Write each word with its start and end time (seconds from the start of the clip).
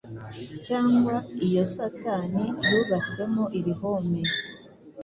cyangwa 0.65 1.15
iyo 1.47 1.63
Satani 1.73 2.43
yubatsemo 2.71 3.43
ibihome, 3.59 4.21